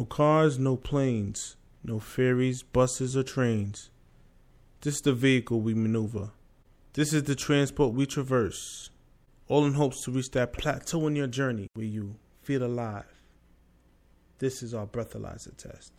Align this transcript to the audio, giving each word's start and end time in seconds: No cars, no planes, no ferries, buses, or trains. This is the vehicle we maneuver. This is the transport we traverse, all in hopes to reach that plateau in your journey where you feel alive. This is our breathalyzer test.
No 0.00 0.06
cars, 0.06 0.58
no 0.58 0.78
planes, 0.78 1.58
no 1.84 1.98
ferries, 1.98 2.62
buses, 2.62 3.18
or 3.18 3.22
trains. 3.22 3.90
This 4.80 4.94
is 4.94 5.00
the 5.02 5.12
vehicle 5.12 5.60
we 5.60 5.74
maneuver. 5.74 6.30
This 6.94 7.12
is 7.12 7.24
the 7.24 7.34
transport 7.34 7.92
we 7.92 8.06
traverse, 8.06 8.88
all 9.46 9.66
in 9.66 9.74
hopes 9.74 10.02
to 10.04 10.10
reach 10.10 10.30
that 10.30 10.54
plateau 10.54 11.06
in 11.06 11.16
your 11.16 11.26
journey 11.26 11.68
where 11.74 11.84
you 11.84 12.14
feel 12.40 12.62
alive. 12.62 13.12
This 14.38 14.62
is 14.62 14.72
our 14.72 14.86
breathalyzer 14.86 15.54
test. 15.54 15.92